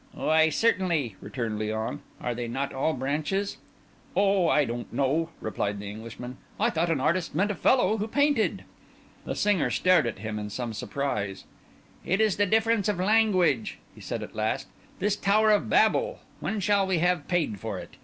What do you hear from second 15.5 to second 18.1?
of Babel, when shall we have paid for it?